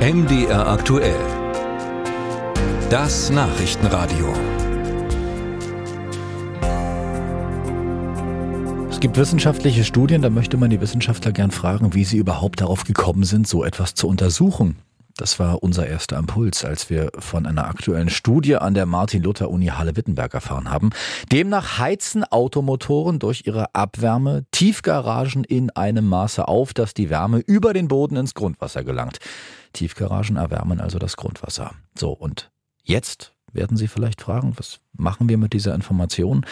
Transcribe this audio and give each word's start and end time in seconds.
MDR 0.00 0.66
aktuell. 0.66 1.20
Das 2.88 3.28
Nachrichtenradio. 3.28 4.32
Es 8.88 8.98
gibt 8.98 9.18
wissenschaftliche 9.18 9.84
Studien, 9.84 10.22
da 10.22 10.30
möchte 10.30 10.56
man 10.56 10.70
die 10.70 10.80
Wissenschaftler 10.80 11.32
gern 11.32 11.50
fragen, 11.50 11.92
wie 11.92 12.04
sie 12.04 12.16
überhaupt 12.16 12.62
darauf 12.62 12.84
gekommen 12.84 13.24
sind, 13.24 13.46
so 13.46 13.62
etwas 13.62 13.94
zu 13.94 14.08
untersuchen. 14.08 14.76
Das 15.16 15.38
war 15.38 15.62
unser 15.62 15.86
erster 15.86 16.18
Impuls, 16.18 16.64
als 16.64 16.88
wir 16.88 17.10
von 17.18 17.46
einer 17.46 17.66
aktuellen 17.66 18.10
Studie 18.10 18.56
an 18.56 18.74
der 18.74 18.86
Martin-Luther-Uni 18.86 19.66
Halle-Wittenberg 19.66 20.32
erfahren 20.34 20.70
haben. 20.70 20.90
Demnach 21.30 21.78
heizen 21.78 22.24
Automotoren 22.24 23.18
durch 23.18 23.42
ihre 23.46 23.74
Abwärme 23.74 24.44
Tiefgaragen 24.50 25.44
in 25.44 25.70
einem 25.70 26.06
Maße 26.06 26.48
auf, 26.48 26.72
dass 26.72 26.94
die 26.94 27.10
Wärme 27.10 27.38
über 27.38 27.72
den 27.72 27.88
Boden 27.88 28.16
ins 28.16 28.34
Grundwasser 28.34 28.84
gelangt. 28.84 29.18
Tiefgaragen 29.72 30.36
erwärmen 30.36 30.80
also 30.80 30.98
das 30.98 31.16
Grundwasser. 31.16 31.72
So, 31.98 32.12
und 32.12 32.50
jetzt 32.82 33.34
werden 33.52 33.76
Sie 33.76 33.88
vielleicht 33.88 34.20
fragen, 34.20 34.54
was 34.56 34.80
machen 34.92 35.28
wir 35.28 35.38
mit 35.38 35.52
dieser 35.52 35.74
Information? 35.74 36.46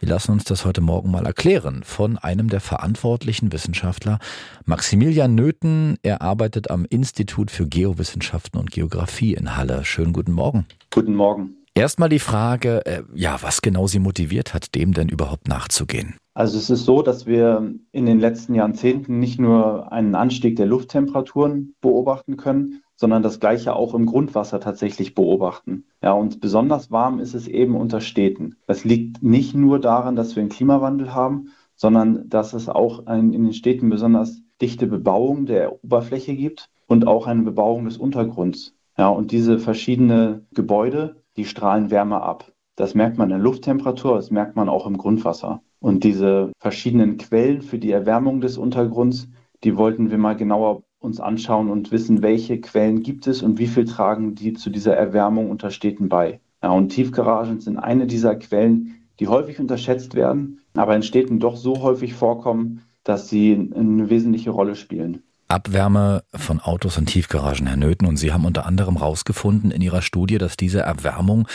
Wir 0.00 0.10
lassen 0.10 0.30
uns 0.30 0.44
das 0.44 0.64
heute 0.64 0.80
Morgen 0.80 1.10
mal 1.10 1.26
erklären 1.26 1.82
von 1.82 2.18
einem 2.18 2.48
der 2.48 2.60
verantwortlichen 2.60 3.52
Wissenschaftler, 3.52 4.20
Maximilian 4.64 5.34
Nöthen. 5.34 5.96
Er 6.02 6.22
arbeitet 6.22 6.70
am 6.70 6.84
Institut 6.88 7.50
für 7.50 7.66
Geowissenschaften 7.66 8.60
und 8.60 8.70
Geographie 8.70 9.34
in 9.34 9.56
Halle. 9.56 9.84
Schönen 9.84 10.12
guten 10.12 10.30
Morgen. 10.30 10.66
Guten 10.92 11.16
Morgen. 11.16 11.56
Erstmal 11.74 12.08
die 12.08 12.20
Frage, 12.20 12.86
äh, 12.86 13.02
ja, 13.12 13.38
was 13.40 13.60
genau 13.60 13.88
Sie 13.88 13.98
motiviert 13.98 14.54
hat, 14.54 14.76
dem 14.76 14.94
denn 14.94 15.08
überhaupt 15.08 15.48
nachzugehen? 15.48 16.14
Also 16.32 16.58
es 16.58 16.70
ist 16.70 16.84
so, 16.84 17.02
dass 17.02 17.26
wir 17.26 17.74
in 17.90 18.06
den 18.06 18.20
letzten 18.20 18.54
Jahrzehnten 18.54 19.18
nicht 19.18 19.40
nur 19.40 19.90
einen 19.90 20.14
Anstieg 20.14 20.54
der 20.54 20.66
Lufttemperaturen 20.66 21.74
beobachten 21.80 22.36
können, 22.36 22.82
sondern 22.98 23.22
das 23.22 23.38
Gleiche 23.38 23.76
auch 23.76 23.94
im 23.94 24.06
Grundwasser 24.06 24.58
tatsächlich 24.58 25.14
beobachten. 25.14 25.84
Ja, 26.02 26.12
und 26.12 26.40
besonders 26.40 26.90
warm 26.90 27.20
ist 27.20 27.32
es 27.32 27.46
eben 27.46 27.76
unter 27.76 28.00
Städten. 28.00 28.56
Das 28.66 28.84
liegt 28.84 29.22
nicht 29.22 29.54
nur 29.54 29.78
daran, 29.78 30.16
dass 30.16 30.34
wir 30.34 30.40
einen 30.40 30.50
Klimawandel 30.50 31.14
haben, 31.14 31.52
sondern 31.76 32.28
dass 32.28 32.54
es 32.54 32.68
auch 32.68 33.06
ein, 33.06 33.32
in 33.32 33.44
den 33.44 33.52
Städten 33.52 33.88
besonders 33.88 34.42
dichte 34.60 34.88
Bebauung 34.88 35.46
der 35.46 35.84
Oberfläche 35.84 36.34
gibt 36.34 36.70
und 36.88 37.06
auch 37.06 37.28
eine 37.28 37.42
Bebauung 37.42 37.84
des 37.84 37.98
Untergrunds. 37.98 38.74
Ja, 38.96 39.08
und 39.08 39.30
diese 39.30 39.60
verschiedenen 39.60 40.48
Gebäude, 40.52 41.22
die 41.36 41.44
strahlen 41.44 41.92
Wärme 41.92 42.20
ab. 42.20 42.50
Das 42.74 42.96
merkt 42.96 43.16
man 43.16 43.30
in 43.30 43.36
der 43.36 43.44
Lufttemperatur, 43.44 44.16
das 44.16 44.32
merkt 44.32 44.56
man 44.56 44.68
auch 44.68 44.88
im 44.88 44.98
Grundwasser. 44.98 45.62
Und 45.78 46.02
diese 46.02 46.50
verschiedenen 46.58 47.16
Quellen 47.16 47.62
für 47.62 47.78
die 47.78 47.92
Erwärmung 47.92 48.40
des 48.40 48.58
Untergrunds, 48.58 49.28
die 49.62 49.76
wollten 49.76 50.10
wir 50.10 50.18
mal 50.18 50.34
genauer 50.34 50.82
uns 51.00 51.20
anschauen 51.20 51.70
und 51.70 51.92
wissen, 51.92 52.22
welche 52.22 52.60
Quellen 52.60 53.02
gibt 53.02 53.26
es 53.26 53.42
und 53.42 53.58
wie 53.58 53.66
viel 53.66 53.84
tragen 53.84 54.34
die 54.34 54.52
zu 54.52 54.70
dieser 54.70 54.96
Erwärmung 54.96 55.50
unter 55.50 55.70
Städten 55.70 56.08
bei. 56.08 56.40
Ja, 56.62 56.70
und 56.70 56.88
Tiefgaragen 56.88 57.60
sind 57.60 57.76
eine 57.76 58.06
dieser 58.06 58.34
Quellen, 58.34 58.94
die 59.20 59.28
häufig 59.28 59.60
unterschätzt 59.60 60.14
werden, 60.14 60.60
aber 60.74 60.96
in 60.96 61.02
Städten 61.02 61.40
doch 61.40 61.56
so 61.56 61.82
häufig 61.82 62.14
vorkommen, 62.14 62.82
dass 63.04 63.28
sie 63.28 63.52
eine 63.74 64.10
wesentliche 64.10 64.50
Rolle 64.50 64.74
spielen. 64.74 65.22
Abwärme 65.48 66.24
von 66.34 66.60
Autos 66.60 66.98
und 66.98 67.06
Tiefgaragen, 67.06 67.66
Herr 67.66 67.78
Nöten. 67.78 68.06
Und 68.06 68.18
Sie 68.18 68.32
haben 68.34 68.44
unter 68.44 68.66
anderem 68.66 68.98
herausgefunden 68.98 69.70
in 69.70 69.80
Ihrer 69.80 70.02
Studie, 70.02 70.36
dass 70.36 70.58
diese 70.58 70.80
Erwärmung 70.80 71.48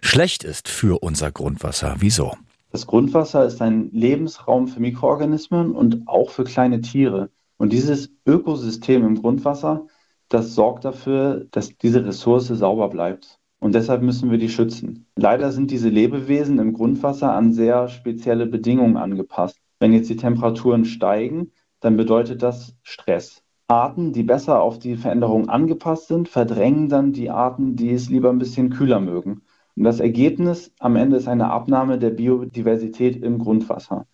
schlecht 0.00 0.44
ist 0.44 0.68
für 0.68 1.02
unser 1.02 1.32
Grundwasser. 1.32 1.96
Wieso? 1.98 2.36
Das 2.70 2.86
Grundwasser 2.86 3.44
ist 3.44 3.60
ein 3.60 3.90
Lebensraum 3.90 4.68
für 4.68 4.78
Mikroorganismen 4.78 5.72
und 5.72 6.06
auch 6.06 6.30
für 6.30 6.44
kleine 6.44 6.80
Tiere. 6.80 7.30
Und 7.60 7.74
dieses 7.74 8.10
Ökosystem 8.26 9.04
im 9.04 9.20
Grundwasser, 9.20 9.86
das 10.30 10.54
sorgt 10.54 10.86
dafür, 10.86 11.46
dass 11.50 11.76
diese 11.76 12.06
Ressource 12.06 12.46
sauber 12.46 12.88
bleibt. 12.88 13.38
Und 13.58 13.74
deshalb 13.74 14.00
müssen 14.00 14.30
wir 14.30 14.38
die 14.38 14.48
schützen. 14.48 15.04
Leider 15.14 15.52
sind 15.52 15.70
diese 15.70 15.90
Lebewesen 15.90 16.58
im 16.58 16.72
Grundwasser 16.72 17.34
an 17.34 17.52
sehr 17.52 17.88
spezielle 17.88 18.46
Bedingungen 18.46 18.96
angepasst. 18.96 19.60
Wenn 19.78 19.92
jetzt 19.92 20.08
die 20.08 20.16
Temperaturen 20.16 20.86
steigen, 20.86 21.52
dann 21.80 21.98
bedeutet 21.98 22.42
das 22.42 22.74
Stress. 22.82 23.42
Arten, 23.68 24.14
die 24.14 24.22
besser 24.22 24.62
auf 24.62 24.78
die 24.78 24.96
Veränderung 24.96 25.50
angepasst 25.50 26.08
sind, 26.08 26.30
verdrängen 26.30 26.88
dann 26.88 27.12
die 27.12 27.28
Arten, 27.28 27.76
die 27.76 27.90
es 27.90 28.08
lieber 28.08 28.30
ein 28.30 28.38
bisschen 28.38 28.70
kühler 28.70 29.00
mögen. 29.00 29.42
Und 29.76 29.84
das 29.84 30.00
Ergebnis 30.00 30.72
am 30.78 30.96
Ende 30.96 31.18
ist 31.18 31.28
eine 31.28 31.50
Abnahme 31.50 31.98
der 31.98 32.10
Biodiversität 32.10 33.22
im 33.22 33.38
Grundwasser. 33.38 34.06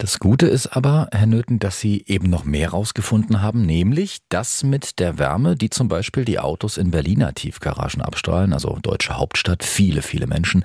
Das 0.00 0.20
Gute 0.20 0.46
ist 0.46 0.68
aber, 0.68 1.08
Herr 1.10 1.26
Nöten, 1.26 1.58
dass 1.58 1.80
Sie 1.80 2.04
eben 2.06 2.30
noch 2.30 2.44
mehr 2.44 2.70
herausgefunden 2.70 3.42
haben, 3.42 3.66
nämlich 3.66 4.20
das 4.28 4.62
mit 4.62 5.00
der 5.00 5.18
Wärme, 5.18 5.56
die 5.56 5.70
zum 5.70 5.88
Beispiel 5.88 6.24
die 6.24 6.38
Autos 6.38 6.78
in 6.78 6.92
Berliner 6.92 7.34
Tiefgaragen 7.34 8.00
abstrahlen, 8.00 8.52
also 8.52 8.78
deutsche 8.80 9.18
Hauptstadt, 9.18 9.64
viele, 9.64 10.02
viele 10.02 10.28
Menschen, 10.28 10.62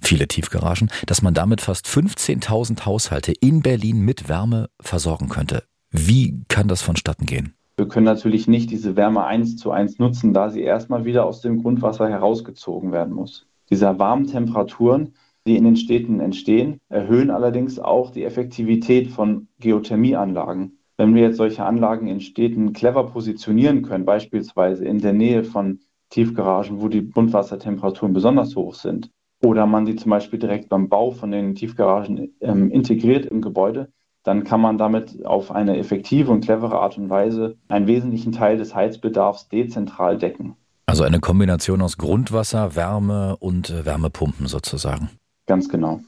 viele 0.00 0.28
Tiefgaragen, 0.28 0.88
dass 1.06 1.20
man 1.20 1.34
damit 1.34 1.62
fast 1.62 1.86
15.000 1.86 2.86
Haushalte 2.86 3.32
in 3.32 3.60
Berlin 3.60 4.02
mit 4.02 4.28
Wärme 4.28 4.70
versorgen 4.80 5.28
könnte. 5.28 5.64
Wie 5.90 6.44
kann 6.46 6.68
das 6.68 6.80
vonstatten 6.80 7.26
gehen? 7.26 7.54
Wir 7.76 7.88
können 7.88 8.06
natürlich 8.06 8.46
nicht 8.46 8.70
diese 8.70 8.94
Wärme 8.94 9.24
eins 9.24 9.56
zu 9.56 9.72
eins 9.72 9.98
nutzen, 9.98 10.32
da 10.32 10.48
sie 10.48 10.62
erstmal 10.62 11.04
wieder 11.04 11.24
aus 11.24 11.40
dem 11.40 11.60
Grundwasser 11.60 12.08
herausgezogen 12.08 12.92
werden 12.92 13.14
muss. 13.14 13.48
Diese 13.68 13.98
warmen 13.98 14.28
Temperaturen 14.28 15.14
die 15.46 15.56
in 15.56 15.64
den 15.64 15.76
Städten 15.76 16.20
entstehen, 16.20 16.80
erhöhen 16.88 17.30
allerdings 17.30 17.78
auch 17.78 18.10
die 18.10 18.24
Effektivität 18.24 19.08
von 19.08 19.48
Geothermieanlagen. 19.60 20.78
Wenn 20.96 21.14
wir 21.14 21.22
jetzt 21.22 21.36
solche 21.36 21.64
Anlagen 21.64 22.08
in 22.08 22.20
Städten 22.20 22.72
clever 22.72 23.04
positionieren 23.04 23.82
können, 23.82 24.04
beispielsweise 24.04 24.84
in 24.84 25.00
der 25.00 25.12
Nähe 25.12 25.44
von 25.44 25.80
Tiefgaragen, 26.10 26.80
wo 26.80 26.88
die 26.88 27.10
Grundwassertemperaturen 27.10 28.14
besonders 28.14 28.56
hoch 28.56 28.74
sind, 28.74 29.10
oder 29.42 29.66
man 29.66 29.84
die 29.84 29.96
zum 29.96 30.10
Beispiel 30.10 30.38
direkt 30.38 30.68
beim 30.68 30.88
Bau 30.88 31.10
von 31.10 31.30
den 31.30 31.54
Tiefgaragen 31.54 32.34
ähm, 32.40 32.70
integriert 32.70 33.26
im 33.26 33.42
Gebäude, 33.42 33.92
dann 34.22 34.44
kann 34.44 34.60
man 34.60 34.78
damit 34.78 35.24
auf 35.24 35.52
eine 35.52 35.76
effektive 35.76 36.32
und 36.32 36.44
clevere 36.44 36.80
Art 36.80 36.98
und 36.98 37.10
Weise 37.10 37.56
einen 37.68 37.86
wesentlichen 37.86 38.32
Teil 38.32 38.56
des 38.56 38.74
Heizbedarfs 38.74 39.48
dezentral 39.48 40.18
decken. 40.18 40.56
Also 40.86 41.04
eine 41.04 41.20
Kombination 41.20 41.82
aus 41.82 41.98
Grundwasser, 41.98 42.74
Wärme 42.74 43.36
und 43.36 43.70
äh, 43.70 43.84
Wärmepumpen 43.84 44.46
sozusagen. 44.46 45.10
Ganz 45.46 45.68
genau. 45.68 46.00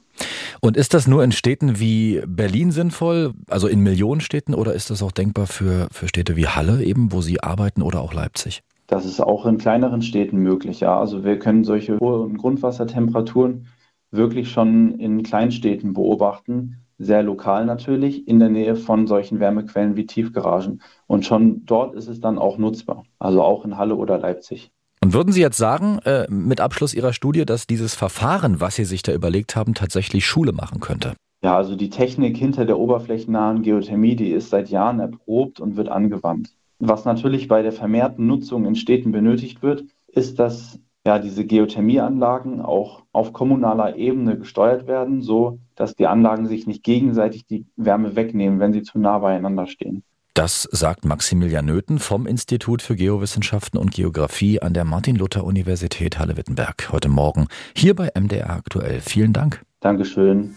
Und 0.61 0.77
ist 0.77 0.95
das 0.95 1.07
nur 1.07 1.23
in 1.23 1.33
Städten 1.33 1.79
wie 1.79 2.21
Berlin 2.27 2.73
sinnvoll, 2.73 3.33
also 3.49 3.69
in 3.69 3.81
Millionenstädten, 3.81 4.55
oder 4.55 4.75
ist 4.75 4.91
das 4.91 5.03
auch 5.03 5.13
denkbar 5.13 5.47
für, 5.47 5.89
für 5.93 6.09
Städte 6.09 6.37
wie 6.37 6.49
Halle 6.49 6.83
eben, 6.83 7.13
wo 7.13 7.21
Sie 7.21 7.41
arbeiten, 7.41 7.83
oder 7.83 8.01
auch 8.01 8.13
Leipzig? 8.13 8.63
Das 8.89 9.05
ist 9.05 9.21
auch 9.21 9.47
in 9.47 9.59
kleineren 9.59 10.03
Städten 10.03 10.39
möglich, 10.39 10.81
ja. 10.81 10.99
Also 10.99 11.23
wir 11.23 11.39
können 11.39 11.63
solche 11.63 11.99
hohen 12.01 12.37
Grundwassertemperaturen 12.39 13.67
wirklich 14.11 14.51
schon 14.51 14.99
in 14.99 15.23
Kleinstädten 15.23 15.93
beobachten, 15.93 16.79
sehr 16.99 17.23
lokal 17.23 17.65
natürlich, 17.65 18.27
in 18.27 18.41
der 18.41 18.49
Nähe 18.49 18.75
von 18.75 19.07
solchen 19.07 19.39
Wärmequellen 19.39 19.95
wie 19.95 20.07
Tiefgaragen. 20.07 20.83
Und 21.07 21.25
schon 21.27 21.65
dort 21.65 21.95
ist 21.95 22.09
es 22.09 22.21
dann 22.21 22.39
auch 22.39 22.59
nutzbar, 22.59 23.05
also 23.19 23.43
auch 23.43 23.65
in 23.65 23.77
Halle 23.77 23.95
oder 23.95 24.19
Leipzig. 24.19 24.73
Und 25.03 25.15
würden 25.15 25.33
Sie 25.33 25.41
jetzt 25.41 25.57
sagen, 25.57 25.99
äh, 26.05 26.27
mit 26.29 26.61
Abschluss 26.61 26.95
Ihrer 26.95 27.13
Studie, 27.13 27.45
dass 27.45 27.67
dieses 27.67 27.95
Verfahren, 27.95 28.61
was 28.61 28.77
Sie 28.77 28.85
sich 28.85 29.03
da 29.03 29.13
überlegt 29.13 29.57
haben, 29.57 29.75
tatsächlich 29.75 30.27
Schule 30.27 30.53
machen 30.53 30.81
könnte? 30.81 31.15
Ja, 31.43 31.57
also 31.57 31.77
die 31.77 31.91
Technik 31.91 32.37
hinter 32.37 32.65
der 32.65 32.79
oberflächennahen 32.79 33.63
Geothermie, 33.63 34.17
die 34.17 34.31
ist 34.31 34.51
seit 34.51 34.71
Jahren 34.71 34.99
erprobt 34.99 35.61
und 35.61 35.77
wird 35.77 35.89
angewandt. 35.89 36.51
Was 36.81 37.05
natürlich 37.05 37.47
bei 37.49 37.63
der 37.63 37.73
vermehrten 37.73 38.27
Nutzung 38.27 38.65
in 38.65 38.75
Städten 38.75 39.13
benötigt 39.13 39.63
wird, 39.63 39.85
ist, 40.09 40.39
dass 40.39 40.81
ja, 41.07 41.19
diese 41.19 41.47
Geothermieanlagen 41.47 42.61
auch 42.61 43.05
auf 43.13 43.33
kommunaler 43.33 43.97
Ebene 43.97 44.37
gesteuert 44.37 44.87
werden, 44.87 45.23
so 45.23 45.59
dass 45.75 45.95
die 45.95 46.07
Anlagen 46.07 46.47
sich 46.47 46.67
nicht 46.67 46.83
gegenseitig 46.83 47.47
die 47.47 47.67
Wärme 47.77 48.17
wegnehmen, 48.17 48.61
wenn 48.61 48.73
sie 48.73 48.83
zu 48.83 48.99
nah 48.99 49.19
beieinander 49.19 49.67
stehen. 49.67 50.03
Das 50.39 50.69
sagt 50.71 51.05
Maximilian 51.05 51.67
Nöthen 51.67 51.99
vom 51.99 52.25
Institut 52.25 52.81
für 52.81 52.95
Geowissenschaften 52.95 53.77
und 53.77 53.91
Geographie 53.91 54.63
an 54.63 54.73
der 54.73 54.85
Martin-Luther-Universität 54.85 56.21
Halle-Wittenberg 56.21 56.93
heute 56.93 57.09
Morgen 57.09 57.49
hier 57.75 57.97
bei 57.97 58.13
MDR 58.15 58.51
aktuell. 58.51 59.01
Vielen 59.01 59.33
Dank. 59.33 59.65
Dankeschön. 59.81 60.57